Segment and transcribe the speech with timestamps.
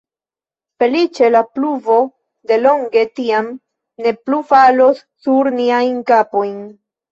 [0.83, 1.97] Feliĉe la pluvo
[2.53, 3.53] de longe, tiam,
[4.07, 6.61] ne plu falos sur niajn kapojn.